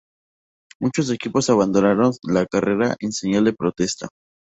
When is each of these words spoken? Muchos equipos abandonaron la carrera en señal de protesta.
Muchos 0.79 1.11
equipos 1.11 1.51
abandonaron 1.51 2.13
la 2.23 2.47
carrera 2.47 2.95
en 3.01 3.11
señal 3.11 3.43
de 3.43 3.53
protesta. 3.53 4.07